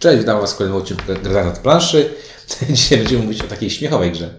[0.00, 2.14] Cześć, witam Was w kolejnym odcinku Granat planszy.
[2.70, 4.30] Dzisiaj będziemy mówić o takiej śmiechowej grze.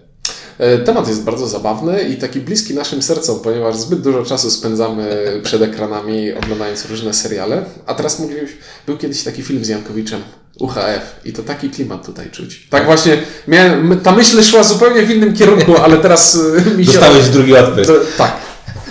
[0.58, 5.06] E, temat jest bardzo zabawny i taki bliski naszym sercom, ponieważ zbyt dużo czasu spędzamy
[5.44, 7.64] przed ekranami oglądając różne seriale.
[7.86, 8.56] A teraz mówiliśmy,
[8.86, 10.22] był kiedyś taki film z Jankowiczem,
[10.58, 12.66] UHF i to taki klimat tutaj czuć.
[12.70, 13.18] Tak właśnie,
[13.48, 16.92] miałem, ta myśl szła zupełnie w innym kierunku, ale teraz e, mi się...
[16.92, 17.86] Dostałeś drugi odbyt.
[17.86, 18.36] To, tak.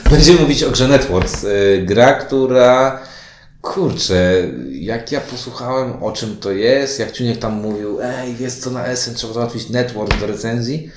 [0.09, 1.43] Będziemy mówić o grze Networks.
[1.43, 2.99] Y, Gra, która...
[3.61, 4.33] Kurczę,
[4.71, 8.85] jak ja posłuchałem o czym to jest, jak Ciuniek tam mówił, ej, jest co na
[8.85, 10.91] Essen, trzeba załatwić network do recenzji,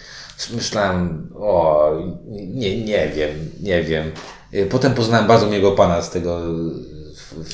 [0.55, 1.91] myślałem, o,
[2.31, 3.31] nie, nie wiem,
[3.63, 4.11] nie wiem.
[4.55, 6.41] Y, Potem poznałem bardzo miłego pana z tego...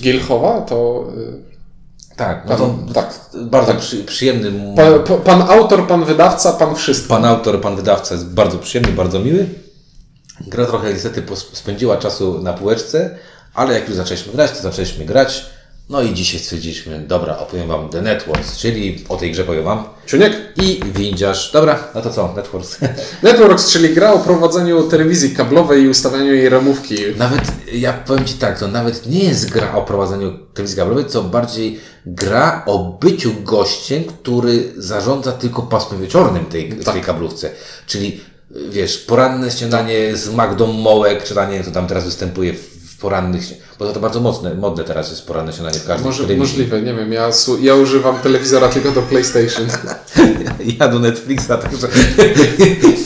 [0.00, 1.08] Gilchowa to...
[1.18, 3.14] y, Tak, no to Pan- tak.
[3.40, 7.08] bardzo przy, przyjemny Pan, pa- pan autor, pan wydawca, pan wszystko.
[7.08, 9.46] Pan autor, pan wydawca jest bardzo przyjemny, bardzo miły.
[10.46, 11.22] Gra trochę niestety
[11.52, 13.18] spędziła czasu na półeczce,
[13.54, 15.46] ale jak już zaczęliśmy grać, to zaczęliśmy grać.
[15.90, 19.84] No i dzisiaj stwierdziliśmy, dobra, opowiem Wam The Networks, czyli o tej grze powiem Wam.
[20.06, 20.32] Ciuniek?
[20.56, 21.50] I windziarz.
[21.52, 22.78] Dobra, no to co, Networks.
[23.22, 26.94] Networks, czyli gra o prowadzeniu telewizji kablowej i ustawianiu jej ramówki.
[27.16, 27.40] Nawet,
[27.72, 31.80] ja powiem Ci tak, to nawet nie jest gra o prowadzeniu telewizji kablowej, co bardziej
[32.06, 37.50] gra o byciu gościem, który zarządza tylko pasmem wieczornym tej, w tej kablówce.
[37.86, 38.20] Czyli,
[38.70, 42.69] wiesz, poranne śniadanie z Magdą Mołek, czy nie co tam teraz występuje w
[43.00, 43.42] porannych,
[43.78, 46.40] bo to, to bardzo mocne, modne teraz jest poranne śniadanie w każdej Może, telewizji.
[46.58, 49.66] możliwe, nie wiem, ja, ja używam telewizora tylko do PlayStation.
[50.80, 51.88] Ja do Netflixa, także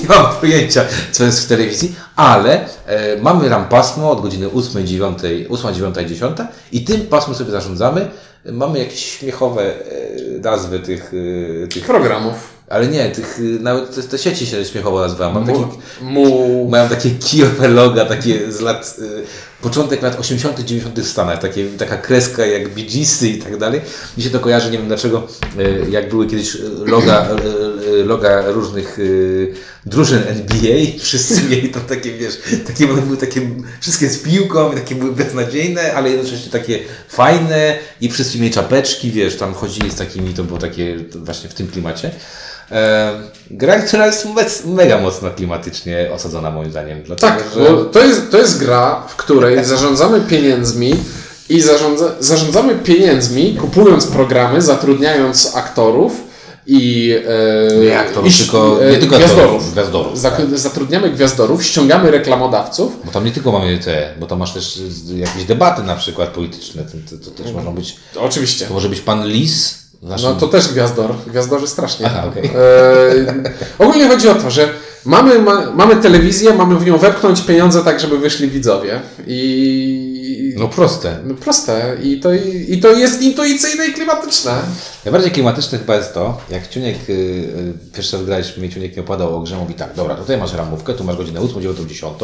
[0.03, 4.87] nie mam pojęcia, co jest w telewizji, ale e, mamy ram pasmo od godziny 8,
[4.87, 6.37] 9, 8, 9, 10
[6.73, 8.11] i tym pasmem sobie zarządzamy.
[8.53, 9.79] Mamy jakieś śmiechowe e,
[10.43, 11.13] nazwy tych,
[11.65, 12.54] e, tych Programów.
[12.75, 15.33] Ale nie, tych, e, nawet te, te sieci się śmiechowo nazywają.
[15.33, 15.61] Mam taki,
[16.03, 16.69] Mu...
[16.69, 19.25] mają takie kijowe loga, takie z lat, y,
[19.63, 21.01] początek lat 80., 90.
[21.01, 23.81] w Stanach, takie, taka kreska jak Geesy i tak dalej.
[24.17, 28.05] Mi się to kojarzy, nie wiem dlaczego, y, jak były kiedyś y, loga, y, y,
[28.05, 29.55] loga różnych y,
[29.87, 33.41] drużyn NBA, wszyscy mieli tam takie, wiesz, takie one były takie,
[33.81, 36.79] wszystkie z piłką, takie były beznadziejne, ale jednocześnie takie
[37.09, 41.55] fajne i wszyscy mieli czapeczki, wiesz, tam chodzili z takimi, to było takie właśnie w
[41.55, 42.11] tym klimacie.
[43.51, 47.03] Gra, która jest me- mega mocno klimatycznie osadzona moim zdaniem.
[47.03, 47.73] Dlatego, Tak, że...
[47.73, 50.95] bo to jest, to jest gra, w której zarządzamy pieniędzmi
[51.49, 56.13] i zarządza, zarządzamy pieniędzmi, kupując programy, zatrudniając aktorów
[56.67, 57.15] i,
[57.73, 59.73] e, Nie aktorów, i tylko, e, nie tylko gwiazdorów.
[59.73, 60.23] gwiazdorów.
[60.23, 60.41] Tak.
[60.55, 62.93] Zatrudniamy gwiazdorów, ściągamy reklamodawców.
[63.05, 64.81] Bo tam nie tylko mamy te, bo tam masz też
[65.15, 68.67] jakieś debaty na przykład polityczne, to, to, to też mogą być, Oczywiście.
[68.67, 70.31] to może być pan Lis, naszym...
[70.31, 71.15] No to też gwiazdor.
[71.27, 72.07] Gwiazdorzy strasznie.
[72.07, 72.45] Aha, okej.
[72.45, 74.69] E, ogólnie chodzi o to, że
[75.05, 79.01] mamy, ma, mamy telewizję, mamy w nią wepchnąć pieniądze tak, żeby wyszli widzowie.
[79.27, 80.04] I.
[80.57, 81.19] No proste.
[81.25, 81.97] No proste.
[82.03, 82.35] I to,
[82.69, 84.63] I to jest intuicyjne i klimatyczne.
[85.05, 89.41] Najbardziej klimatyczne chyba jest to, jak Ciuniek, y, y, pierwszy raz Ciuniek mi opowiadał o
[89.41, 92.15] grze, mówi tak, dobra, tutaj masz ramówkę, tu masz godzinę 8, 9, 10,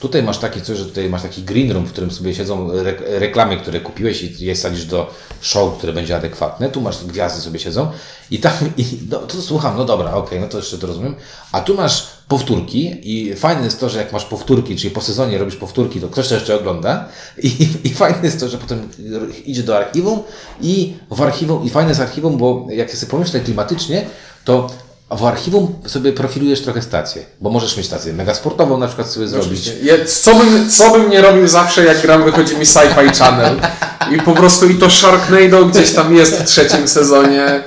[0.00, 2.94] tutaj masz takie coś, że tutaj masz taki green room, w którym sobie siedzą re
[3.06, 7.58] reklamy, które kupiłeś i je sadzisz do show, które będzie adekwatne, tu masz gwiazdy sobie
[7.58, 7.90] siedzą
[8.30, 11.14] i tam, i, no, to słucham, no dobra, okej, no to jeszcze to rozumiem,
[11.52, 15.38] a tu masz powtórki i fajne jest to, że jak masz powtórki, czyli po sezonie
[15.38, 18.88] robisz powtórki, to ktoś to jeszcze ogląda i, i fajne jest to, że potem
[19.44, 20.22] idzie do archiwum
[20.60, 24.06] i w archiwum, i fajne jest archiwum, bo jak sobie pomyślę klimatycznie,
[24.44, 24.70] to
[25.10, 29.28] w archiwum sobie profilujesz trochę stację, bo możesz mieć stację mega sportową na przykład sobie
[29.28, 29.72] zrobić.
[29.82, 33.60] Ja, co, bym, co bym nie robił zawsze, jak gram, wychodzi mi Sci-Fi Channel.
[34.14, 37.62] I po prostu i to Sharknado gdzieś tam jest w trzecim sezonie.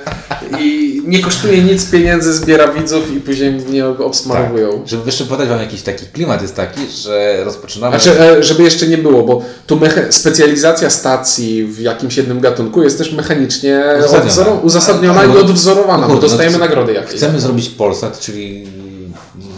[1.06, 4.82] Nie kosztuje nic pieniędzy, zbiera widzów i później mnie obsmarowują.
[4.86, 8.00] Żeby jeszcze podać Wam jakiś taki klimat jest taki, że rozpoczynamy...
[8.00, 12.82] Znaczy, e, żeby jeszcze nie było, bo tu mecha- specjalizacja stacji w jakimś jednym gatunku
[12.82, 14.30] jest też mechanicznie Uzasadniona.
[14.30, 17.14] odwzoro- uzasadniona i odwzorowana, no bo kurde, dostajemy no nagrody jakieś.
[17.16, 18.66] Chcemy zrobić Polsat, czyli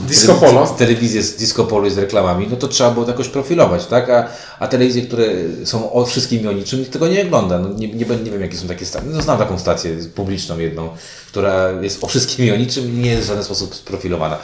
[0.08, 0.66] Disco Polo.
[0.66, 3.86] z telewizję z Disco Polo i z reklamami, no to trzeba było to jakoś profilować,
[3.86, 4.10] tak?
[4.10, 4.26] A,
[4.58, 5.26] a telewizje, które
[5.64, 7.58] są o wszystkim i o niczym, nikt tego nie ogląda.
[7.58, 9.10] No, nie, nie, wiem- nie wiem, jakie są takie stacje.
[9.12, 10.88] No, znam taką stację publiczną jedną,
[11.26, 14.38] która jest o wszystkim i o niczym i nie jest w żaden sposób sprofilowana.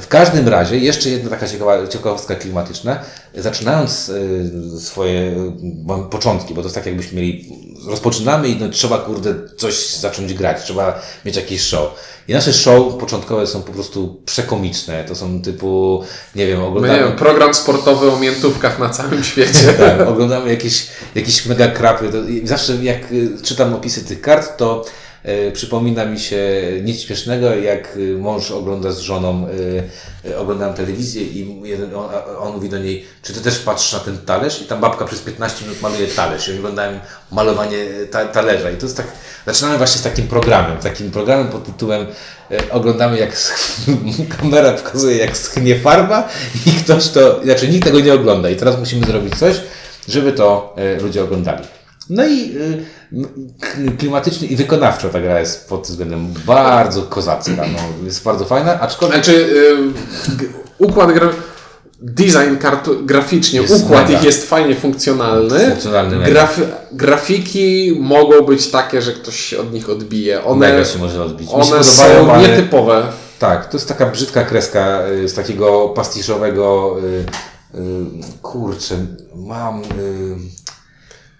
[0.00, 2.98] W każdym razie, jeszcze jedna taka ciekawa, ciekawostka klimatyczna.
[3.36, 7.52] Zaczynając y, swoje y, początki, bo to jest tak jakbyśmy mieli,
[7.86, 11.94] rozpoczynamy i no, trzeba kurde coś zacząć grać, trzeba mieć jakiś show.
[12.28, 15.04] I nasze show początkowe są po prostu przekomiczne.
[15.04, 16.02] To są typu,
[16.34, 16.98] nie wiem, oglądamy...
[16.98, 19.72] nie wiem, program sportowy o miętówkach na całym świecie.
[19.78, 22.10] Tak, oglądamy jakieś, jakieś mega krapy.
[22.44, 24.84] Zawsze jak y, czytam opisy tych kart, to
[25.52, 26.42] przypomina mi się
[26.82, 29.48] nic śmiesznego, jak y, mąż ogląda z żoną,
[30.24, 31.62] y, y, oglądam telewizję i
[31.96, 32.08] on,
[32.38, 34.62] on mówi do niej, czy ty też patrzysz na ten talerz?
[34.62, 36.48] I tam babka przez 15 minut maluje talerz.
[36.48, 37.00] I oglądają
[37.32, 37.76] malowanie
[38.10, 38.70] ta, talerza.
[38.70, 39.06] I to jest tak
[39.46, 42.06] Zaczynamy właśnie z takim programem, takim programem pod tytułem
[42.50, 43.36] e, oglądamy jak
[44.38, 46.28] kamera pokazuje jak schnie farba
[46.66, 49.60] i ktoś to, znaczy nikt tego nie ogląda i teraz musimy zrobić coś,
[50.08, 51.64] żeby to e, ludzie oglądali.
[52.10, 52.56] No i
[53.12, 58.44] y, klimatycznie i wykonawczo ta gra jest pod tym względem bardzo kozacka, no, jest bardzo
[58.44, 59.38] fajna, aczkolwiek Znaczy,
[60.80, 61.28] y, układ gra...
[62.04, 64.18] Design kart graficznie, Jest układ mega.
[64.18, 65.60] ich jest fajnie funkcjonalny.
[65.60, 66.24] Funkcjonalny.
[66.24, 66.60] Graf,
[66.92, 70.44] grafiki mogą być takie, że ktoś się od nich odbije.
[70.44, 71.48] One, mega się może odbić.
[71.52, 73.06] One podobają, są ale- nietypowe.
[73.38, 76.96] Tak, to jest taka brzydka kreska y, z takiego pastiszowego.
[78.42, 78.96] Kurczę,
[79.34, 79.82] mam.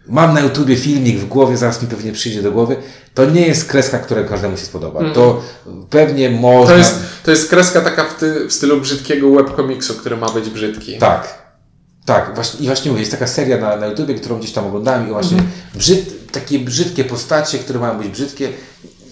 [0.06, 2.76] Mam na YouTubie filmik w głowie, zaraz mi pewnie przyjdzie do głowy.
[3.14, 5.00] To nie jest kreska, która każdemu się spodoba.
[5.14, 5.43] To
[5.90, 6.72] pewnie można.
[6.72, 10.50] To jest, to jest kreska taka w, ty, w stylu brzydkiego webkomiksu, który ma być
[10.50, 10.99] brzydki.
[10.99, 11.43] Tak.
[12.04, 15.08] Tak, właśnie, i właśnie mówię, jest taka seria na, na YouTubie, którą gdzieś tam oglądałem
[15.08, 15.52] i właśnie Mhm.
[15.75, 18.49] brzyd, takie brzydkie postacie, które mają być brzydkie.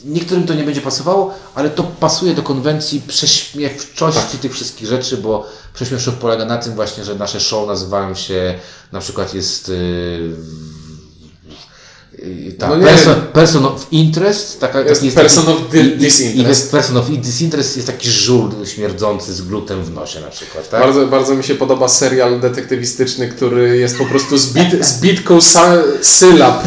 [0.04, 4.40] Niektórym to nie będzie pasowało, ale to pasuje do konwencji prześmiewczości Tak.
[4.40, 8.54] tych wszystkich rzeczy, bo prześmiewczość polega na tym właśnie, że nasze show nazywają się,
[8.92, 9.76] na przykład jest yy,
[12.22, 15.82] yy, ta No person, person of interest, taka, Jest taki person taki- of di- i-
[15.94, 16.46] i- disinterest.
[16.46, 20.70] I jest person of disinterest jest taki żul śmierdzący z glutem w nosie na przykład,
[20.70, 20.80] tak?
[20.80, 26.64] Bardzo, bardzo mi się podoba serial detektywistyczny, który jest po prostu zbit, zbitką sa, sylab,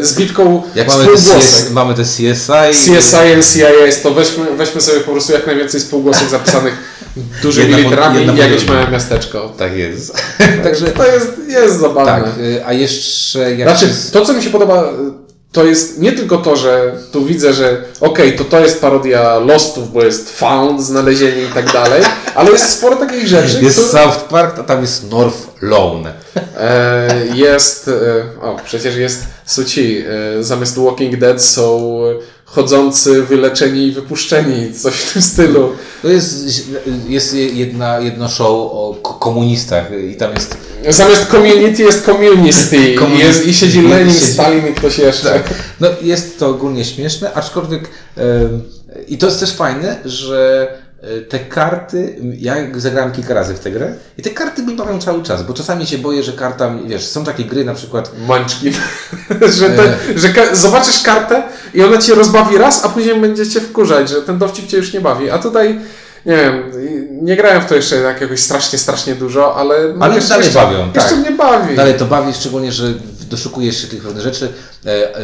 [0.00, 1.12] e, zbitką Jak mamy te.
[1.16, 2.72] CS, mamy te CSI.
[2.72, 6.74] CSI and CIS, to weźmy, weźmy sobie po prostu jak najwięcej spółgłosek zapisanych
[7.42, 9.52] dużymi Jedna literami jedna jakieś małe miasteczko.
[9.58, 10.22] Tak jest.
[10.64, 12.12] Także to jest, jest zabawne.
[12.12, 14.84] tak, y, a jeszcze jak Znaczy, to co mi się podoba,
[15.52, 19.92] to jest nie tylko to, że tu widzę, że okej, to to jest parodia Lostów,
[19.92, 22.02] bo jest found, znalezienie i tak dalej,
[22.34, 24.04] ale jest sporo takich rzeczy, jest które...
[24.04, 26.12] South Park, a tam jest North Lone.
[26.56, 30.04] E, jest, e, o przecież jest Suci,
[30.38, 32.00] e, zamiast Walking Dead są
[32.52, 35.72] chodzący, wyleczeni i wypuszczeni, coś w tym stylu.
[36.02, 36.46] To jest,
[37.08, 40.56] jest jedna, jedno show o ko- komunistach i tam jest
[40.88, 43.26] Zamiast community jest community i, Community.
[43.26, 44.32] jest, i siedzi Lenin, Siedzi.
[44.32, 45.42] Stalin i ktoś jeszcze.
[45.80, 48.62] No jest to ogólnie śmieszne, aczkolwiek em,
[49.08, 50.68] i to jest też fajne, że
[51.28, 55.22] te karty, ja zagrałem kilka razy w tę grę i te karty mi bawią cały
[55.22, 58.72] czas, bo czasami się boję, że karta, wiesz, są takie gry na przykład, Munchkin.
[59.58, 61.42] że te, że ka- zobaczysz kartę
[61.74, 64.92] i ona cię rozbawi raz, a później będzie cię wkurzać, że ten dowcip cię już
[64.92, 65.30] nie bawi.
[65.30, 65.80] A tutaj,
[66.26, 66.62] nie wiem,
[67.22, 70.86] nie grałem w to jeszcze jakoś strasznie, strasznie dużo, ale, Ale jeszcze, dalej jeszcze, bawią,
[70.94, 71.18] Jeszcze tak.
[71.18, 71.76] mnie bawi.
[71.76, 72.86] dalej to bawi, szczególnie, że
[73.32, 74.52] doszukujesz się tych pewnych rzeczy.
[74.86, 75.22] E, e,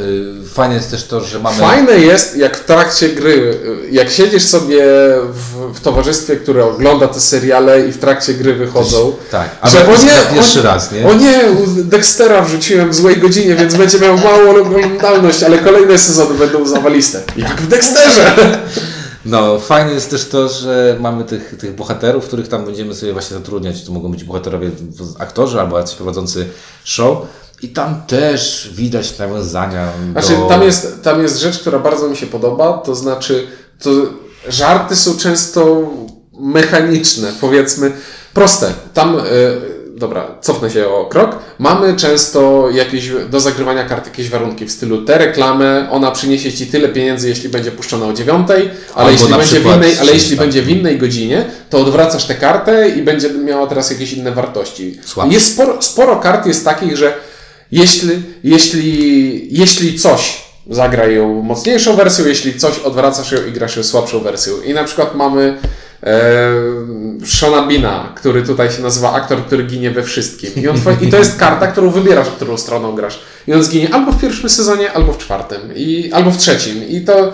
[0.54, 1.56] Fajne jest też to, że mamy...
[1.56, 3.58] Fajne jest, jak w trakcie gry,
[3.90, 4.84] jak siedzisz sobie
[5.32, 9.86] w, w towarzystwie, które ogląda te seriale i w trakcie gry wychodzą, Tak, a że
[9.86, 11.06] o nie, pierwszy raz, nie?
[11.08, 11.40] O nie,
[11.84, 17.22] Dextera wrzuciłem w złej godzinie, więc będzie miał małą oglądalność, ale kolejne sezony będą zawaliste.
[17.36, 18.34] Jak w Dexterze!
[19.24, 23.36] No, fajne jest też to, że mamy tych, tych bohaterów, których tam będziemy sobie właśnie
[23.36, 23.84] zatrudniać.
[23.84, 24.70] To mogą być bohaterowie,
[25.18, 26.46] aktorzy albo jacyś prowadzący
[26.84, 27.18] show.
[27.62, 30.46] I tam też widać nawiązania Znaczy, do...
[30.46, 33.46] tam jest, tam jest rzecz, która bardzo mi się podoba, to znaczy,
[33.82, 33.90] to
[34.48, 35.90] żarty są często
[36.40, 37.92] mechaniczne, powiedzmy,
[38.34, 38.72] proste.
[38.94, 39.22] Tam, e,
[39.96, 41.38] dobra, cofnę się o krok.
[41.58, 46.66] Mamy często jakieś, do zagrywania kart jakieś warunki w stylu te reklamy, ona przyniesie Ci
[46.66, 50.68] tyle pieniędzy, jeśli będzie puszczona o dziewiątej, ale jeśli będzie innej, ale jeśli będzie w
[50.68, 55.00] innej godzinie, to odwracasz tę kartę i będzie miała teraz jakieś inne wartości.
[55.30, 57.27] Jest sporo, sporo kart jest takich, że
[57.72, 63.82] jeśli, jeśli, jeśli coś zagra ją mocniejszą wersją, jeśli coś odwracasz ją i grasz ją
[63.84, 64.54] słabszą wersją.
[64.66, 65.58] I na przykład mamy
[66.02, 66.50] e,
[67.26, 70.50] Shona Bina, który tutaj się nazywa aktor, który ginie we wszystkim.
[70.56, 73.20] I, on, I to jest karta, którą wybierasz, którą stroną grasz.
[73.46, 76.88] I on zginie albo w pierwszym sezonie, albo w czwartym, i, albo w trzecim.
[76.88, 77.32] I to,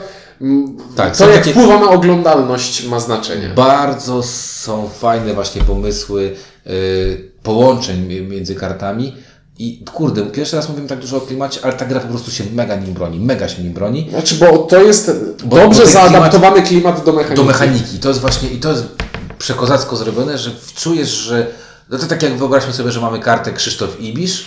[0.97, 3.49] Tak, to jak takie- wpływa na oglądalność ma znaczenie.
[3.57, 6.33] Bardzo są fajne właśnie pomysły
[6.67, 9.17] y, połączeń mi- między kartami.
[9.59, 12.45] I kurde, pierwszy raz mówimy tak dużo o klimacie, ale ta gra po prostu się
[12.53, 14.07] mega nim broni, mega się nim broni.
[14.11, 15.11] Znaczy, bo to jest
[15.45, 17.37] Bo- dobrze bo zaadaptowany klimat do mechaniki.
[17.37, 17.99] do mechaniki.
[17.99, 18.85] To jest właśnie, i to jest
[19.39, 21.47] przekozacko zrobione, że czujesz, że
[21.91, 24.45] no to tak jak wyobraźmy sobie, że mamy kartę Krzysztof Ibisz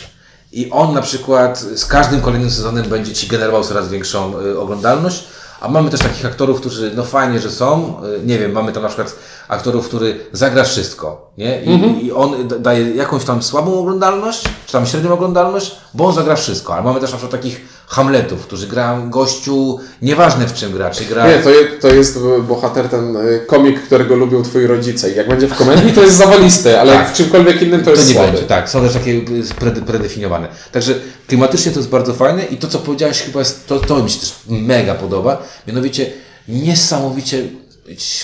[0.52, 5.24] i on na przykład z każdym kolejnym sezonem będzie Ci generował coraz większą y, oglądalność,
[5.62, 8.84] a mamy też takich aktorów, którzy no fajnie, że są, y, nie wiem, mamy tam
[8.84, 9.16] na przykład
[9.48, 11.62] aktorów, który zagra wszystko, nie?
[11.64, 16.36] I, i on daje jakąś tam słabą oglądalność, czy tam średnią oglądalność, bo on zagra
[16.36, 20.90] wszystko, ale mamy też na przykład takich Hamletów, którzy gra gościu, nieważne w czym gra,
[20.90, 21.28] czy gra...
[21.28, 25.12] Nie, to, je, to jest bohater, ten y, komik, którego lubią twoi rodzice.
[25.12, 27.10] I jak będzie w komedii, to jest zawalisty, ale Tak.
[27.10, 28.32] w czymkolwiek innym to, To jest nie słaby.
[28.32, 29.22] będzie, tak, są też takie
[29.60, 30.48] prede- predefiniowane.
[30.72, 30.94] Także
[31.28, 34.20] klimatycznie to jest bardzo fajne i to, co powiedziałeś, chyba jest, to, to mi się
[34.20, 35.44] też mega podoba.
[35.68, 36.12] Mianowicie
[36.48, 37.44] niesamowicie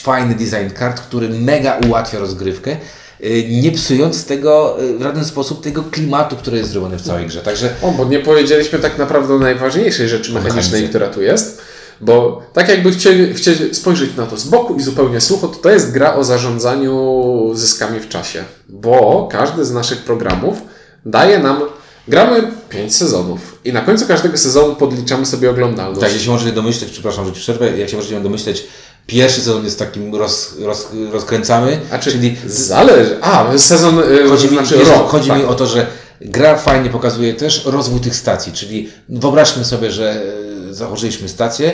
[0.01, 2.77] fajny design kart, który mega ułatwia rozgrywkę,
[3.23, 7.27] y, nie psując tego y, w żaden sposób tego klimatu, który jest zrobiony w całej
[7.27, 7.41] grze.
[7.41, 10.89] Także O, bo nie powiedzieliśmy tak naprawdę najważniejszej rzeczy mechanicznej, mechanice.
[10.89, 11.61] która tu jest.
[12.01, 15.69] Bo tak jakby chcieli, chcieli spojrzeć na to z boku i zupełnie sucho, to to
[15.69, 18.43] jest gra o zarządzaniu zyskami w czasie.
[18.69, 20.57] Bo każdy z naszych programów
[21.05, 21.61] daje nam,
[22.07, 26.01] gramy 5 sezonów i na końcu każdego sezonu podliczamy sobie oglądalność.
[26.01, 28.67] Tak, się możecie domyśleć, przepraszam, że ci przerwę, jak się możecie domyśleć,
[29.07, 33.17] pierwszy sezon jest takim roz, roz, rozkręcamy, A czy czyli zależy.
[33.21, 35.09] A, sezon, y, chodzi, mi, znaczy rok.
[35.09, 35.37] chodzi tak.
[35.37, 35.87] mi o to, że
[36.21, 40.21] gra fajnie pokazuje też rozwój tych stacji, czyli wyobraźmy sobie, że
[40.69, 41.73] e, założyliśmy stację,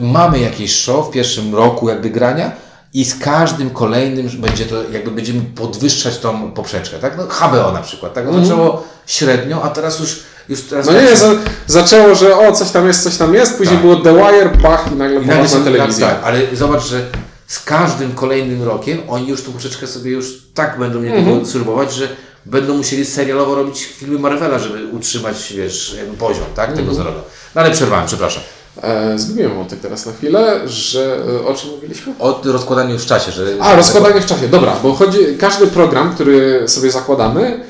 [0.00, 2.52] mamy jakieś show w pierwszym roku jakby grania
[2.94, 7.16] i z każdym kolejnym będzie to, jakby będziemy podwyższać tą poprzeczkę, tak?
[7.16, 8.24] No HBO na przykład, tak?
[8.26, 10.86] No, Zaczęło średnio, a teraz już, już teraz...
[10.86, 11.30] No nie, za,
[11.66, 13.82] zaczęło, że o, coś tam jest, coś tam jest, później Tak.
[13.86, 16.06] było The Wire, bach i nagle I nagle się- telewizja.
[16.08, 17.00] Tak, ale zobacz, że
[17.46, 21.94] z każdym kolejnym rokiem oni już tą poprzeczkę sobie już tak będą mnie tego śrubować,
[21.94, 22.08] że
[22.46, 27.30] będą musieli serialowo robić filmy Marvela, żeby utrzymać, wiesz, poziom, tak, tego zarobku.
[27.54, 28.42] No ale przerwałem, przepraszam.
[28.82, 32.12] E, zgubiłem wątek teraz na chwilę, że e, o czym mówiliśmy?
[32.18, 33.46] O rozkładaniu w czasie, że...
[33.60, 34.48] A, rozkładanie w czasie.
[34.48, 37.64] Dobra, bo chodzi, każdy program, który sobie zakładamy,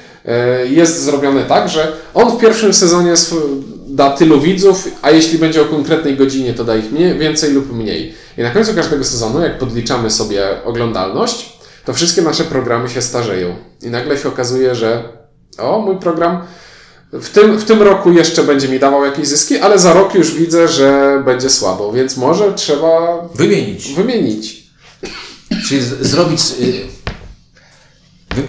[0.70, 3.14] jest zrobiony tak, że on w pierwszym sezonie
[3.86, 7.72] da tylu widzów, a jeśli będzie o konkretnej godzinie, to da ich mniej, więcej lub
[7.72, 8.14] mniej.
[8.38, 13.56] I na końcu każdego sezonu, jak podliczamy sobie oglądalność, to wszystkie nasze programy się starzeją.
[13.82, 15.02] I nagle się okazuje, że
[15.58, 16.44] o, mój program
[17.12, 20.34] w tym, w tym roku jeszcze będzie mi dawał jakieś zyski, ale za rok już
[20.34, 23.94] widzę, że będzie słabo, więc może trzeba Wymienić.
[23.94, 24.62] wymienić.
[25.68, 26.40] Czyli z, zrobić...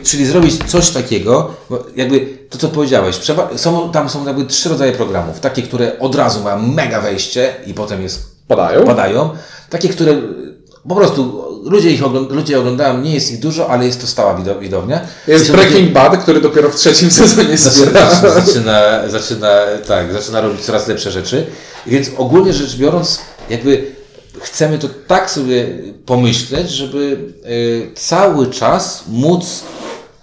[0.03, 3.15] Czyli zrobić coś takiego, bo jakby to co powiedziałeś,
[3.55, 5.39] są, tam są jakby trzy rodzaje programów.
[5.39, 8.85] Takie, które od razu mają mega wejście i potem jest Padają.
[8.85, 9.29] padają.
[9.69, 10.15] Takie, które
[10.89, 14.35] po prostu ludzie ich ogląd- ludzie oglądają, nie jest ich dużo, ale jest to stała
[14.35, 15.01] wido- widownia.
[15.27, 19.49] Jest Breaking Bad, który dopiero w trzecim sezonie zaczyna, zaczyna, zaczyna,
[19.87, 21.45] tak, zaczyna robić coraz lepsze rzeczy.
[21.87, 23.92] Więc ogólnie rzecz biorąc, jakby
[24.41, 25.67] chcemy to tak sobie
[26.05, 29.63] pomyśleć, żeby y, cały czas móc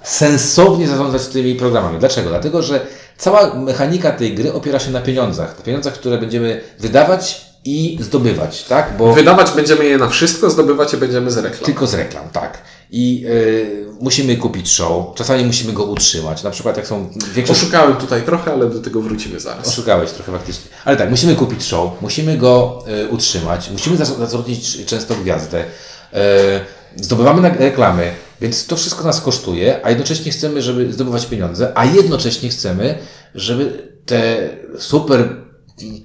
[0.02, 1.98] sensownie zarządzać tymi programami.
[1.98, 2.28] Dlaczego?
[2.28, 2.86] Dlatego, że
[3.18, 5.58] cała mechanika tej gry opiera się na pieniądzach.
[5.58, 8.96] Na pieniądzach, które będziemy wydawać i zdobywać, tak?
[8.98, 11.64] Bo Wydawać będziemy je na wszystko, zdobywać je będziemy z reklam.
[11.64, 12.58] tylko z reklam, tak.
[12.92, 16.42] I y, musimy kupić show, czasami musimy go utrzymać.
[16.42, 19.68] Na przykład jak są większe Oszukałem tutaj trochę, ale do tego wrócimy zaraz.
[19.68, 20.70] Oszukałeś trochę faktycznie.
[20.84, 25.64] Ale tak, musimy kupić show, musimy go e, utrzymać, musimy za- zatrudnić często gwiazdę,
[26.12, 26.60] e,
[26.96, 32.48] zdobywamy reklamy, więc to wszystko nas kosztuje, a jednocześnie chcemy, żeby zdobywać pieniądze, a jednocześnie
[32.48, 32.98] chcemy,
[33.34, 35.36] żeby te super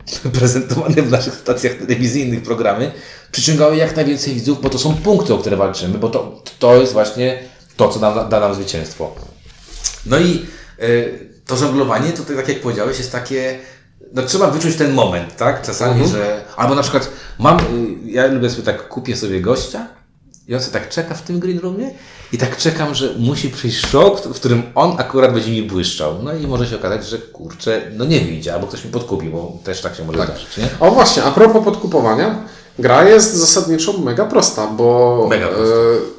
[0.40, 2.92] prezentowane w naszych stacjach telewizyjnych programy
[3.32, 6.94] przyciągały jak najwięcej widzów, bo to są punkty, o które walczymy, bo to, to jest
[6.94, 7.40] właśnie
[7.78, 9.16] to, co nam, da nam zwycięstwo.
[10.06, 10.46] No i
[10.84, 13.60] y, to żonglowanie, to tak jak powiedziałeś, jest takie.
[14.14, 15.62] No trzeba wyczuć ten moment, tak?
[15.62, 16.44] Czasami, że.
[16.58, 17.60] Albo na przykład mam.
[17.60, 17.64] Y,
[18.06, 19.88] ja lubię sobie tak, kupię sobie gościa
[20.48, 21.92] i on sobie tak czeka w tym green roomie
[22.32, 26.24] i tak czekam, że musi przyjść show, w którym on akurat będzie mi błyszczał.
[26.24, 29.52] No i może się okazać, że kurczę, no nie wyjdzie, albo ktoś mi podkupi, bo
[29.64, 30.68] też tak się może zdarzyć, nie?
[30.80, 32.44] O właśnie, a propos podkupowania,
[32.80, 35.76] gra jest zasadniczo mega prosta, bo Mega prosta.
[35.76, 36.15] e,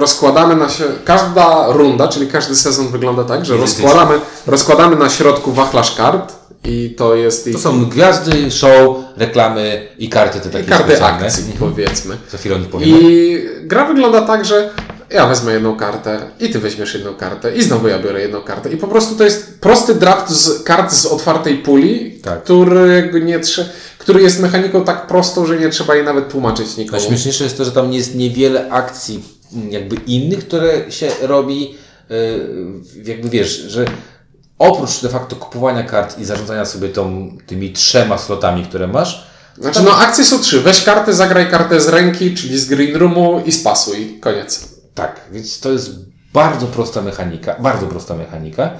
[0.00, 4.14] rozkładamy na się, każda runda, czyli każdy sezon wygląda tak, że rozkładamy,
[4.46, 6.32] rozkładamy na środku wachlarz kart
[6.64, 11.26] i to jest To są gwiazdy, show, reklamy i karty te i takie karty specjalne.
[11.26, 12.16] akcji, powiedzmy.
[12.30, 12.98] Za chwilę o nich powiemy.
[13.02, 14.70] I gra wygląda tak, że
[15.10, 18.70] ja wezmę jedną kartę i ty weźmiesz jedną kartę i znowu ja biorę jedną kartę.
[18.72, 22.42] I po prostu to jest prosty draft z kart z otwartej puli, Tak.
[22.42, 23.64] którego nie trze-
[23.98, 26.98] który jest mechaniką tak prostą, że nie trzeba jej nawet tłumaczyć nikomu.
[27.00, 29.22] Najśmieszniejsze jest to, że tam jest niewiele akcji
[29.70, 31.74] jakby innych, które się robi,
[32.10, 33.84] yy, jakby wiesz, że
[34.58, 39.26] oprócz de facto kupowania kart i zarządzania sobie tą, tymi trzema slotami, które masz,
[39.58, 40.60] Znaczy, no akcje są trzy.
[40.60, 44.18] Weź kartę, zagraj kartę z ręki, czyli z green roomu i spasuj.
[44.20, 44.68] Koniec.
[44.94, 45.90] tak, więc to jest
[46.32, 48.70] bardzo prosta mechanika, bardzo prosta mechanika,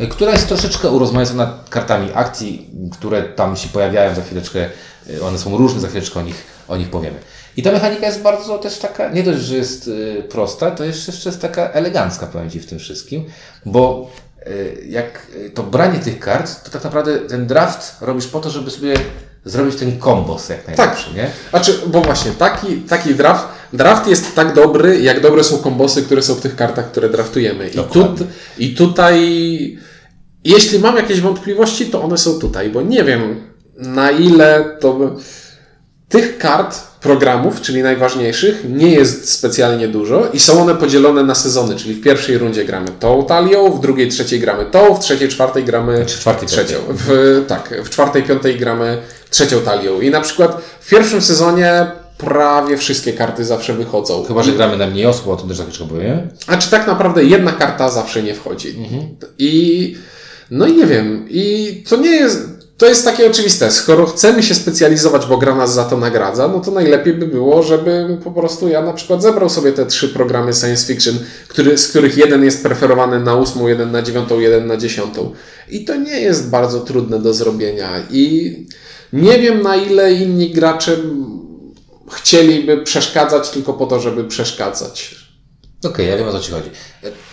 [0.00, 4.68] y, która jest troszeczkę urozmaicona kartami akcji, które tam się pojawiają za chwileczkę,
[5.10, 7.16] y, one są różne, za chwileczkę o nich, o nich powiemy.
[7.60, 11.12] I ta mechanika jest bardzo też taka, nie dość, że jest y, prosta, to jeszcze,
[11.12, 13.24] jeszcze jest taka elegancka, powiem Ci, w tym wszystkim,
[13.66, 14.10] bo
[14.46, 18.50] y, jak y, to branie tych kart, to tak naprawdę ten draft robisz po to,
[18.50, 18.94] żeby sobie
[19.44, 21.16] zrobić ten kombos jak najlepszy, Tak.
[21.16, 21.30] nie?
[21.50, 26.22] Znaczy, bo właśnie taki, taki draft, draft jest tak dobry, jak dobre są kombosy, które
[26.22, 27.68] są w tych kartach, które draftujemy.
[27.68, 28.14] I, tu.
[28.58, 29.78] I tutaj,
[30.44, 35.16] jeśli mam jakieś wątpliwości, to one są tutaj, bo nie wiem na ile to.
[36.08, 41.76] Tych kart, programów, czyli najważniejszych, nie jest specjalnie dużo i są one podzielone na sezony,
[41.76, 45.64] czyli w pierwszej rundzie gramy tą talią, w drugiej, trzeciej gramy tą, w trzeciej, czwartej
[45.64, 46.76] gramy czwartej, trzecią.
[46.88, 48.98] W, tak, w czwartej, piątej gramy
[49.30, 50.00] trzecią talią.
[50.00, 51.86] I na przykład w pierwszym sezonie
[52.18, 54.24] prawie wszystkie karty zawsze wychodzą.
[54.24, 56.28] Chyba, że gramy na mniej osób, o tym też chwileczkę powiem.
[56.46, 58.68] A czy tak naprawdę jedna karta zawsze nie wchodzi?
[58.68, 59.16] Mhm.
[59.38, 59.96] I
[60.50, 61.26] no i nie wiem.
[61.30, 62.59] I to nie jest.
[62.80, 63.70] To jest takie oczywiste.
[63.70, 67.62] Skoro chcemy się specjalizować, bo gra nas za to nagradza, no to najlepiej by było,
[67.62, 71.14] żeby po prostu ja na przykład zebrał sobie te trzy programy science fiction,
[71.48, 75.32] który, z których jeden jest preferowany na ósmą, jeden na dziewiątą, jeden na dziesiątą.
[75.70, 77.90] I to nie jest bardzo trudne do zrobienia.
[78.10, 78.56] I
[79.12, 80.96] nie wiem na ile inni gracze
[82.12, 85.19] chcieliby przeszkadzać tylko po to, żeby przeszkadzać.
[85.84, 86.70] Okej, ja wiem o co Ci chodzi.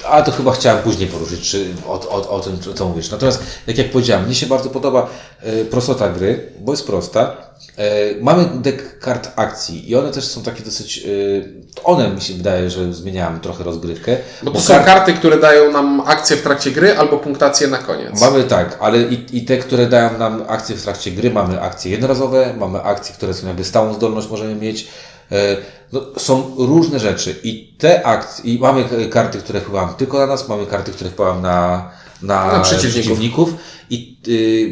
[0.09, 3.11] Ale to chyba chciałem później poruszyć, czy o, o, o tym, co mówisz.
[3.11, 5.09] Natomiast, jak jak powiedziałem, mnie się bardzo podoba
[5.41, 7.37] e, prostota gry, bo jest prosta.
[7.77, 10.97] E, mamy deck kart akcji i one też są takie dosyć...
[10.97, 14.17] E, one mi się wydaje, że zmieniają trochę rozgrywkę.
[14.43, 17.77] Bo to są kart- karty, które dają nam akcję w trakcie gry albo punktację na
[17.77, 18.21] koniec.
[18.21, 21.91] Mamy tak, ale i, i te, które dają nam akcje w trakcie gry, mamy akcje
[21.91, 24.87] jednorazowe, mamy akcje, które są jakby stałą zdolność możemy mieć.
[25.31, 25.57] E,
[25.93, 30.49] No, są różne rzeczy i te akcje, i mamy karty, które wpływają tylko na nas,
[30.49, 31.89] mamy karty, które wpływają na,
[32.21, 32.91] na, Na przeciwników.
[33.01, 33.53] przeciwników.
[33.89, 34.69] I y,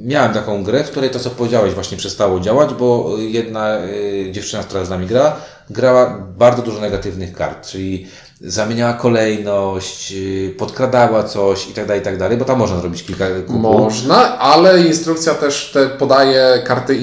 [0.00, 4.62] miałem taką grę, w której to, co powiedziałeś, właśnie przestało działać, bo jedna y, dziewczyna,
[4.62, 5.36] która z nami gra,
[5.70, 8.06] grała bardzo dużo negatywnych kart, czyli
[8.40, 13.02] zamieniała kolejność, y, podkradała coś i tak dalej, i tak dalej, bo tam można zrobić
[13.02, 13.58] kilka kupu.
[13.58, 16.96] Można, ale instrukcja też te podaje karty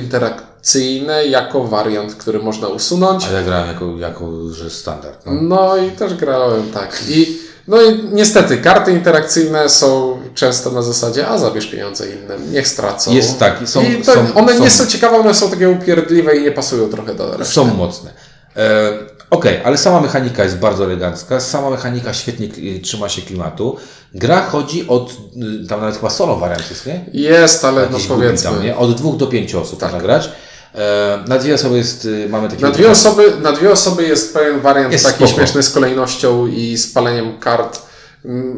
[0.65, 3.25] interakcyjne jako wariant, który można usunąć.
[3.29, 5.25] A ja grałem jako, jako że standard.
[5.25, 5.31] No.
[5.41, 7.01] No i też grałem tak.
[7.09, 7.37] I,
[7.67, 13.13] no i niestety, karty interakcyjne są często na zasadzie, a zabierz pieniądze innym, niech stracą.
[13.13, 16.37] Jest tak, są- I to, są- one nie są- są ciekawe, one są takie upierdliwe
[16.37, 17.53] i nie pasują trochę do reszty.
[17.53, 18.11] Są mocne.
[18.57, 18.91] E,
[19.31, 23.77] Okej, ale sama mechanika jest bardzo elegancka, sama mechanika świetnie y, trzyma się klimatu.
[24.13, 27.05] Gra chodzi od, y, tam nawet chyba solo wariant jest, nie?
[27.13, 28.49] Jest, ale no Jakiś gubi powiedzmy.
[28.51, 28.77] tam, nie?
[28.77, 30.29] Od dwóch do pięciu osób można grać.
[30.75, 32.61] E, na dwie osoby jest, y, mamy takie...
[32.63, 35.31] Na dwie, osoby, na dwie osoby jest pewien wariant Jest taki spoko.
[35.33, 37.81] śmieszny z kolejnością i spaleniem kart.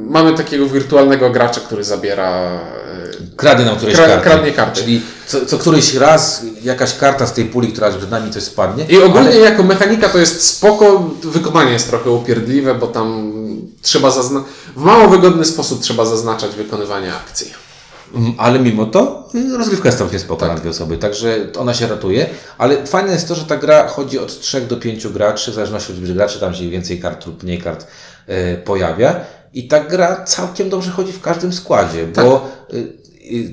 [0.09, 2.29] Mamy takiego wirtualnego gracza, który zabiera.
[2.29, 2.53] e,
[3.35, 4.81] Kradnie nam któreś Kra- kradnie karty.
[4.81, 8.85] Czyli co, co któryś raz jakaś karta z tej puli, która przed nami coś spadnie.
[8.85, 13.33] I ogólnie ale- jako mechanika to jest spoko, wykonanie jest trochę upierdliwe, bo tam
[13.81, 14.43] trzeba zazna-
[14.75, 17.53] w mało wygodny sposób trzeba zaznaczać wykonywanie akcji.
[18.13, 20.49] Mm, Ale mimo to y, rozgrywka jest całkiem spoko Tak.
[20.49, 22.29] na dwie osoby, także ona się ratuje.
[22.57, 25.91] Ale fajne jest to, że ta gra chodzi od 3 do 5 graczy, w zależności
[25.91, 27.87] od liczby graczy, tam się więcej kart lub mniej kart
[28.27, 29.15] e, pojawia.
[29.53, 33.02] I ta gra całkiem dobrze chodzi w każdym składzie, bo y, y,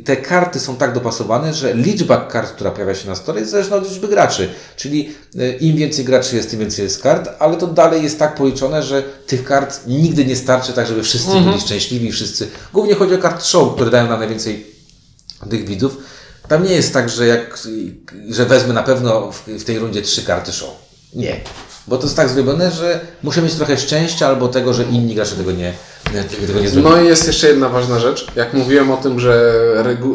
[0.04, 3.76] te karty są tak dopasowane, że liczba kart, która pojawia się na stole jest zależna
[3.76, 4.48] od liczby graczy.
[4.76, 8.34] Czyli y, im więcej graczy jest, tym więcej jest kart, ale to dalej jest tak
[8.34, 12.48] policzone, że tych kart nigdy nie starczy tak, żeby wszyscy byli szczęśliwi, wszyscy.
[12.72, 14.66] Głównie chodzi o kart show, które dają nam najwięcej
[15.50, 15.96] tych widzów.
[16.48, 17.58] Tam nie jest tak, że jak,
[18.28, 20.70] że wezmę na pewno w, w tej rundzie trzy karty show.
[21.14, 21.40] Nie.
[21.86, 25.36] Bo to jest tak zrobione, że muszę mieć trochę szczęścia albo tego, że inni gracze
[25.36, 25.72] tego nie,
[26.82, 28.26] No i jest jeszcze jedna ważna rzecz.
[28.36, 29.52] Jak mówiłem o tym, że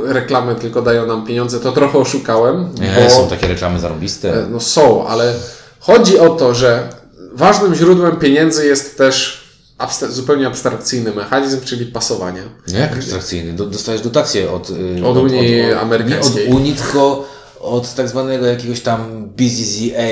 [0.05, 2.69] reklamy tylko dają nam pieniądze, to trochę oszukałem.
[3.03, 4.33] nie, są takie reklamy zarobiste.
[4.33, 5.33] E, No są, ale
[5.79, 6.89] chodzi o to, że
[7.33, 9.45] ważnym źródłem pieniędzy jest też
[9.79, 12.41] abstra- zupełnie abstrakcyjny mechanizm, czyli pasowanie.
[12.67, 13.53] Nie, jak abstrakcyjny.
[13.53, 16.43] Do, dostajesz dotację od, y, Od Unii Amerykańskiej.
[16.47, 17.27] Nie od Unii, tylko
[17.59, 20.07] od tak zwanego jakiegoś tam BZZA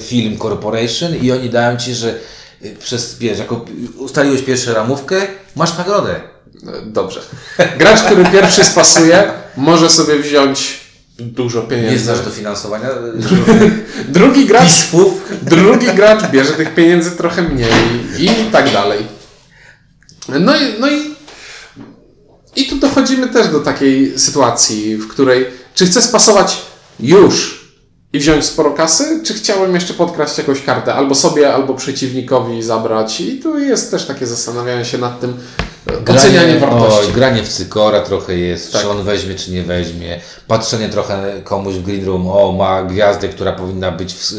[0.00, 2.14] Film Corporation i oni dają Ci, że
[2.78, 3.64] przez, wiesz, jako
[3.98, 5.16] ustaliłeś pierwszą ramówkę,
[5.56, 6.14] masz nagrodę.
[6.14, 7.20] E, Dobrze.
[7.78, 10.80] Gracz, który pierwszy spasuje, może sobie wziąć
[11.18, 12.04] dużo Nie pieniędzy.
[12.04, 12.88] znasz dofinansowania
[14.08, 14.72] Drugi gracz,
[15.42, 17.70] drugi gracz bierze tych pieniędzy trochę mniej
[18.18, 19.06] i tak dalej.
[20.28, 21.14] No i, no i,
[22.56, 26.56] i tu dochodzimy też do takiej sytuacji, w której czy chcę spasować
[27.00, 27.57] już
[28.12, 33.20] i wziąć sporo kasy, czy chciałem jeszcze podkraść jakąś kartę, albo sobie, albo przeciwnikowi zabrać.
[33.20, 35.36] I tu jest też takie zastanawianie się nad tym,
[36.08, 37.06] ocenianie wartości.
[37.06, 38.82] Oj, granie w cykora trochę jest, Tak.
[38.82, 40.20] czy on weźmie, czy nie weźmie.
[40.46, 44.32] Patrzenie trochę komuś w green room, o, ma gwiazdę, która powinna być w,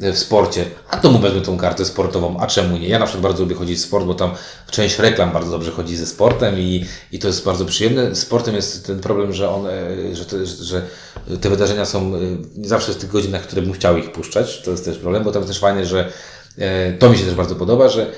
[0.00, 0.64] w sporcie.
[0.90, 2.88] A to mu wezmę tą kartę sportową, a czemu nie?
[2.88, 4.30] Ja na przykład bardzo lubię chodzić w sport, bo tam
[4.70, 8.16] część reklam bardzo dobrze chodzi ze sportem i, i to jest bardzo przyjemne.
[8.16, 10.82] Sportem jest ten problem, że on, e, że, te, że
[11.40, 12.18] te wydarzenia są e,
[12.56, 14.62] nie zawsze w tych godzinach, które bym chciał ich puszczać.
[14.62, 16.12] To jest też problem, bo tam też fajnie, że
[16.58, 18.12] e, to mi się też bardzo podoba, że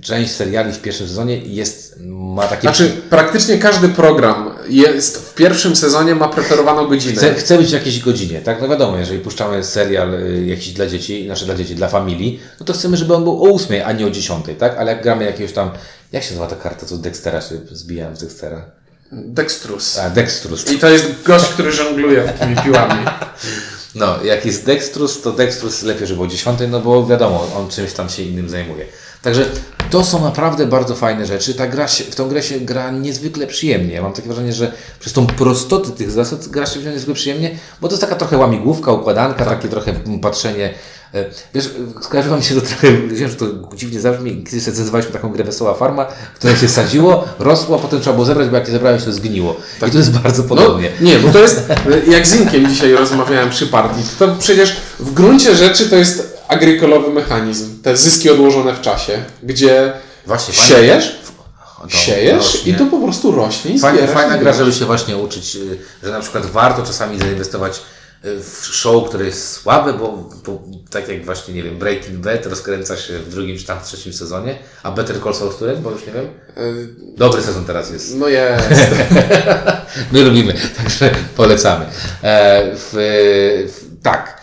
[0.00, 2.62] część seriali w pierwszym sezonie jest, ma takie...
[2.62, 7.14] Znaczy, praktycznie każdy program jest w pierwszym sezonie ma preferowaną godzinę.
[7.14, 8.62] Chce, chce być w jakiejś godzinie, tak?
[8.62, 12.66] No wiadomo, jeżeli puszczamy serial y, jakiś dla dzieci, znaczy dla dzieci, dla familii, no
[12.66, 14.76] to chcemy, żeby on był o 8, a nie o 10, tak?
[14.78, 15.70] Ale jak gramy jakiegoś tam,
[16.12, 18.64] jak się nazywa ta karta, co Dextera się zbijałem z Dextera?
[19.12, 19.98] Dextrus.
[19.98, 20.72] A, Dextrus.
[20.72, 23.04] I to jest gość, który żongluje takimi piłami.
[23.94, 27.92] No, jak jest Dextrus, to Dextrus lepiej, żeby o 10, no bo wiadomo, on czymś
[27.92, 28.86] tam się innym zajmuje.
[29.22, 29.46] Także
[29.90, 31.54] to są naprawdę bardzo fajne rzeczy.
[31.54, 33.94] Ta gra się, w tą grę się gra niezwykle przyjemnie.
[33.94, 37.50] Ja mam takie wrażenie, że przez tą prostotę tych zasad gra się niezwykle przyjemnie,
[37.80, 40.74] bo to jest taka trochę łamigłówka, układanka, takie trochę patrzenie.
[41.14, 41.24] E,
[41.54, 41.70] Wiesz,
[42.02, 45.74] skojarzyło mi się to trochę, wiem, że to dziwnie zabrzmi, kiedyś recenzowaliśmy taką grę Wesoła
[45.74, 49.12] Farma, która się sadziło, rosło, a potem trzeba było zebrać, bo jak je zebrałeś, to
[49.12, 49.56] zgniło.
[49.88, 50.90] I to jest bardzo No, podobnie.
[51.00, 51.62] nie, bo to jest,
[52.08, 57.10] jak z Inkiem dzisiaj rozmawiałem przy partii, to przecież w gruncie rzeczy to jest agrykolowy
[57.12, 57.82] mechanizm.
[57.82, 59.92] Te zyski odłożone w czasie, gdzie
[60.26, 61.16] Właśnie, siejesz,
[61.88, 62.72] siejesz rośnie.
[62.72, 66.10] i to po prostu rośnie i Fajna, fajna gra, żeby się właśnie uczyć, y, że
[66.12, 67.80] na przykład warto czasami zainwestować
[68.24, 72.46] y, w show, które jest słabe, bo, bo tak jak właśnie, nie wiem, Breaking Bad
[72.46, 75.76] rozkręca się w drugim czy tam trzecim sezonie, a Better Call Saul który?
[75.76, 76.24] Bo już nie wiem.
[76.58, 78.14] Y, Dobry sezon teraz jest.
[78.16, 78.68] No jest.
[80.12, 81.84] My lubimy, także polecamy.
[82.22, 82.90] E, w,
[83.72, 84.35] w, tak.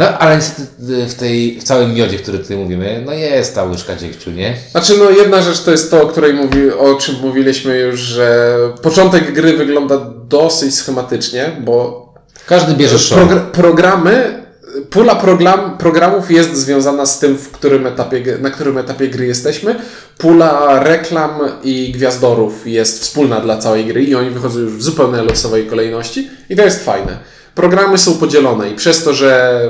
[0.00, 0.62] No, ale niestety
[1.06, 4.56] w, tej, w całym miodzie, który tutaj mówimy, no jest ta łyżka dziegciu, nie?
[4.70, 8.56] Znaczy, no jedna rzecz to jest to, o, której mówi, o czym mówiliśmy już, że
[8.82, 12.06] początek gry wygląda dosyć schematycznie, bo
[12.46, 13.18] Każdy bierze show.
[13.18, 14.42] progr- programy,
[14.90, 19.76] pula program, programów jest związana z tym, w którym etapie, na którym etapie gry jesteśmy.
[20.18, 21.30] Pula reklam
[21.62, 26.30] i gwiazdorów jest wspólna dla całej gry i oni wychodzą już w zupełnie losowej kolejności
[26.50, 27.18] i to jest fajne.
[27.54, 29.60] Programy są podzielone i przez to, że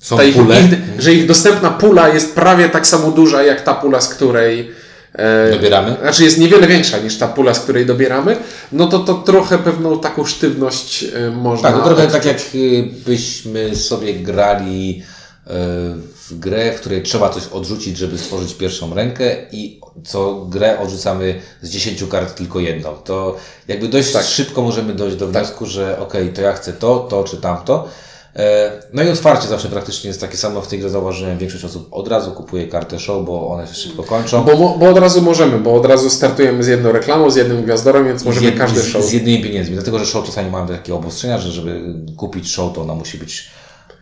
[0.00, 0.42] Są ta ich, ich,
[0.98, 4.70] że ich dostępna pula jest prawie tak samo duża jak ta pula, z której
[5.12, 5.96] e, Dobieramy?
[6.00, 8.36] Znaczy jest niewiele większa niż ta pula, z której dobieramy,
[8.72, 11.68] no to to trochę pewną taką sztywność e, można...
[11.68, 15.02] Tak, no trochę tak jak y, byśmy sobie grali
[15.46, 21.40] w grę, w której trzeba coś odrzucić, żeby stworzyć pierwszą rękę i co grę odrzucamy
[21.62, 22.90] z 10 kart tylko jedną.
[22.94, 23.36] To
[23.68, 24.24] jakby dość Tak.
[24.24, 27.88] szybko możemy dojść do wniosku, że okej, to ja chcę to, to czy tamto.
[28.36, 31.38] E, No i otwarcie zawsze praktycznie jest takie samo w tej grze zauważyłem.
[31.38, 34.44] Większość osób od razu kupuje kartę show, bo one się szybko kończą.
[34.44, 38.04] Bo, bo od razu możemy, bo od razu startujemy z jedną reklamą, z jednym gwiazdorem,
[38.06, 39.04] więc możemy z, każdy z, show.
[39.04, 39.74] z jednymi pieniędzmi.
[39.74, 43.50] Dlatego, że show czasami mamy takie obostrzenia, że żeby kupić show, to ona musi być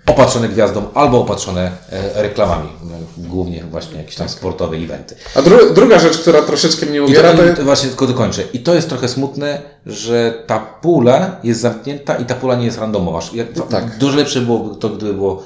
[0.07, 2.69] opatrzone gwiazdą albo opatrzone e, reklamami.
[2.85, 5.17] No, Głównie właśnie jakieś tam sportowe eventy.
[5.35, 7.59] A dru- druga rzecz, która troszeczkę mnie uwiera, to, to i jest...
[7.59, 8.43] to właśnie tylko dokończę.
[8.53, 12.79] I to jest trochę smutne, że ta pula jest zamknięta i ta pula nie jest
[12.79, 13.21] randomowa.
[13.35, 13.99] Jak, tak.
[13.99, 15.43] Dużo lepsze byłoby to, gdyby było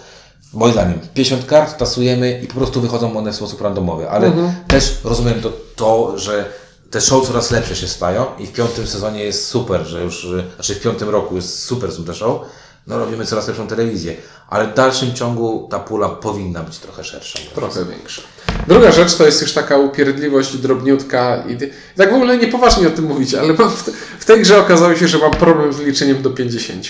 [0.53, 4.33] Moim zdaniem, 50 kart tasujemy i po prostu wychodzą one w sposób randomowy, ale
[4.69, 6.45] też rozumiem to, to, że
[6.91, 10.75] te show coraz lepsze się stają i w piątym sezonie jest super, że już, znaczy
[10.75, 12.41] w piątym roku jest super te show,
[12.87, 14.17] no robimy coraz lepszą telewizję,
[14.49, 17.39] ale w dalszym ciągu ta pula powinna być trochę szersza.
[17.55, 18.23] Trochę większa.
[18.69, 21.57] Druga rzecz to jest już taka upierdliwość drobniutka i
[21.97, 25.19] tak w ogóle niepoważnie o tym mówić, ale w, w tej grze okazało się, że
[25.19, 26.87] mam problem z liczeniem do 50.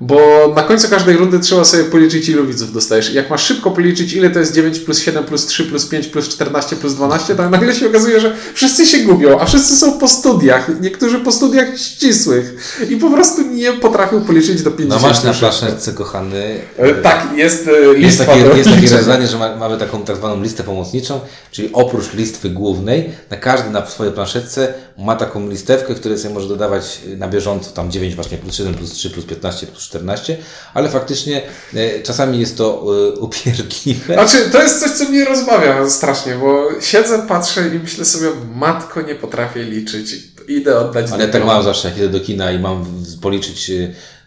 [0.00, 3.10] Bo na końcu każdej rundy trzeba sobie policzyć, ilu widzów dostajesz.
[3.10, 6.06] I jak masz szybko policzyć, ile to jest 9 plus 7 plus 3 plus 5
[6.06, 9.98] plus 14 plus 12, to nagle się okazuje, że wszyscy się gubią, a wszyscy są
[9.98, 10.80] po studiach.
[10.80, 12.76] Niektórzy po studiach ścisłych.
[12.90, 15.02] I po prostu nie potrafią policzyć do 50.
[15.02, 18.96] No masz na flaszeczce, kochany, E, Tak, jest e, Jest lista takie, jest takie liczenia.
[18.96, 23.70] rozwiązanie, że ma, mamy taką tak zwaną listę pomocniczą, czyli oprócz listwy głównej, na każdy
[23.70, 28.14] na swojej planszetce ma taką listewkę, w której sobie może dodawać na bieżąco tam 9
[28.14, 30.36] właśnie plus 7, plus 3, plus 15, plus 14,
[30.74, 31.42] ale faktycznie
[31.74, 34.14] e, czasami jest to e, upierdliwe.
[34.14, 39.02] Znaczy, to jest coś, co mnie rozbawia strasznie, bo siedzę, patrzę i myślę sobie, matko,
[39.02, 40.14] nie potrafię liczyć.
[40.48, 42.84] Idę oddać Ale tak mam zawsze, jak idę do kina i mam
[43.22, 43.70] policzyć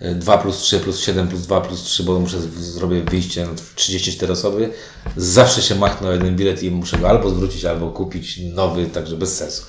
[0.01, 3.75] e, 2 plus 3 plus 7 plus 2 plus 3, bo muszę zrobić wyjście w
[3.75, 4.69] 34 osoby,
[5.17, 9.17] zawsze się machnę o jeden bilet i muszę go albo zwrócić, albo kupić nowy, także
[9.17, 9.63] bez sensu.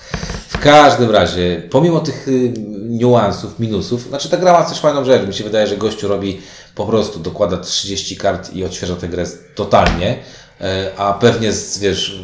[0.48, 2.52] W każdym razie, pomimo tych y,
[2.88, 5.26] niuansów, minusów, znaczy ta gra ma też fajną rzecz.
[5.26, 6.40] Mi się wydaje, że gościu robi
[6.74, 10.18] po prostu, dokłada 30 kart i odświeża tę grę totalnie,
[10.60, 12.20] e, a pewnie z, wiesz,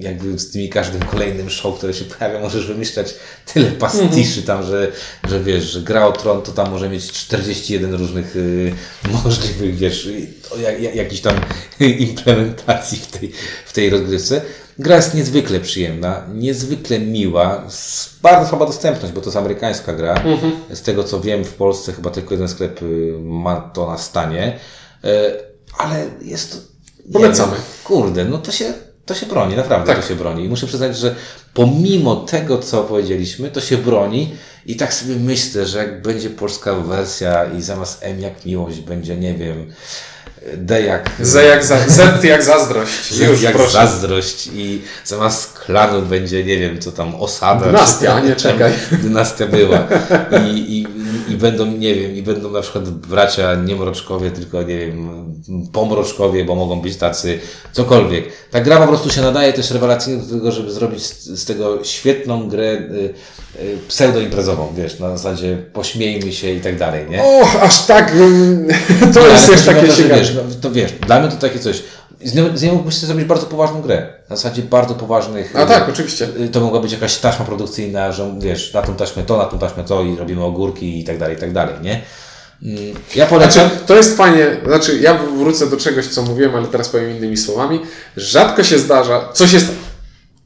[0.00, 3.14] jakby z tymi każdym kolejnym show, które się pojawia, możesz wymyślać
[3.54, 4.92] tyle pastiszy tam, że,
[5.28, 8.72] że wiesz, że gra o tron to tam może mieć 41 różnych y,
[9.24, 10.08] możliwych, wiesz,
[10.62, 11.34] jak, jak, jakichś tam
[11.80, 13.32] implementacji w tej,
[13.66, 14.40] w tej rozgrywce.
[14.78, 17.64] Gra jest niezwykle przyjemna, niezwykle miła,
[18.22, 20.24] bardzo słaba dostępność, bo to jest amerykańska gra.
[20.72, 24.58] Z tego co wiem, w Polsce chyba tylko jeden sklep y, ma to na stanie,
[25.04, 25.32] E,
[25.78, 26.78] ale jest to.
[27.12, 27.52] Polecamy.
[27.52, 28.74] wiem, Kurde, no to się,
[29.08, 30.02] to się broni, naprawdę Tak.
[30.02, 30.44] to się broni.
[30.44, 31.14] I muszę przyznać, że
[31.54, 34.34] pomimo tego, co powiedzieliśmy, to się broni
[34.66, 39.16] i tak sobie myślę, że jak będzie polska wersja i zamiast M jak miłość będzie,
[39.16, 39.72] nie wiem,
[40.56, 41.10] D jak...
[41.20, 43.10] Z jak, za, Z jak zazdrość.
[43.14, 43.72] Z Już, jak proszę.
[43.72, 47.66] zazdrość i zamiast klanu będzie, nie wiem, co tam, osada.
[47.66, 48.72] Dynastia, nie, czekaj.
[49.02, 49.86] Dynastia była.
[50.46, 50.86] I, i,
[51.30, 55.08] I będą, nie wiem, i będą na przykład bracia nie mroczkowie, tylko, nie wiem,
[55.72, 57.38] pomroczkowie, bo mogą być tacy,
[57.72, 58.24] cokolwiek.
[58.50, 61.84] Ta gra po prostu się nadaje też rewelacyjnie do tego, żeby zrobić z, z tego
[61.84, 63.14] świetną grę y,
[63.62, 67.22] y, pseudoimprezową, wiesz, na zasadzie pośmiejmy się i tak dalej, nie?
[67.22, 68.12] O, aż tak.
[68.12, 68.68] mm,
[69.14, 70.20] To jest to też takie ciekawe.
[70.20, 71.82] wiesz, no, to wiesz, dla mnie to takie coś.
[72.24, 74.06] Z nią, z nią mógłbyś zrobić bardzo poważną grę.
[74.30, 75.56] Na zasadzie bardzo poważnych.
[75.56, 76.28] A tak, oczywiście.
[76.40, 79.58] Y, To mogła być jakaś taśma produkcyjna, że wiesz, na tą taśmę to, na tą
[79.58, 82.02] taśmę to i robimy ogórki i tak dalej, i tak dalej, nie?
[82.62, 82.78] Mm,
[83.14, 83.68] Ja polecam.
[83.68, 87.36] Znaczy, to jest fajnie, znaczy ja wrócę do czegoś, co mówiłem, ale teraz powiem innymi
[87.36, 87.80] słowami.
[88.16, 89.66] Rzadko się zdarza, coś jest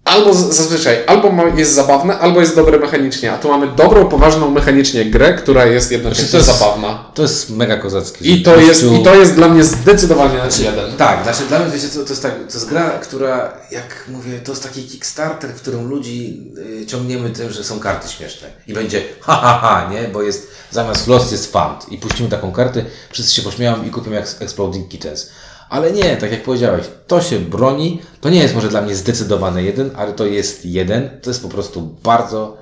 [0.05, 5.05] albo zazwyczaj, albo jest zabawne, albo jest dobre mechanicznie, a tu mamy dobrą, poważną mechanicznie
[5.05, 7.05] grę, która jest jednocześnie Znaczy, to jest- zabawna.
[7.15, 8.25] To jest mega kozackie.
[8.25, 10.97] I to, jest, I to jest dla mnie zdecydowanie jeden.
[10.97, 14.39] Tak, znaczy dla mnie wiecie, co, to, jest tak, to jest gra, która, jak mówię,
[14.45, 16.43] to jest taki Kickstarter, w którym ludzi
[16.83, 18.49] y, ciągniemy tym, że są karty śmieszne.
[18.67, 20.09] I będzie ha, ha, ha, nie?
[20.09, 21.93] Bo jest, zamiast Lost jest Fund.
[21.93, 25.31] I puścimy taką kartę, wszyscy się pośmieją i kupią jak Exploding Kittens.
[25.73, 28.03] Ale nie, tak jak powiedziałeś, to się broni.
[28.21, 31.21] To nie jest może dla mnie zdecydowany jeden, ale to jest jeden.
[31.23, 32.57] To jest po prostu bardzo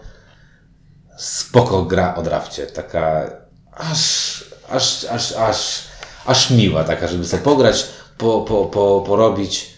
[1.19, 2.67] spoko gra o drafcie.
[2.67, 3.31] Taka
[3.73, 5.85] aż, aż, aż, aż,
[6.27, 7.87] aż miła taka, żeby sobie pograć,
[8.19, 9.75] po, po, po, porobić.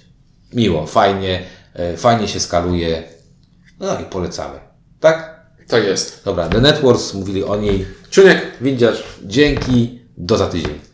[0.52, 1.42] Miło, fajnie,
[1.74, 3.02] e, fajnie się skaluje.
[3.80, 4.60] No i polecamy.
[5.00, 5.46] Tak?
[5.68, 6.22] Tak jest.
[6.24, 7.86] Dobra, The Networks, mówili o niej.
[8.10, 10.82] Czuniek, Windziarz, dzięki, do za tydzień.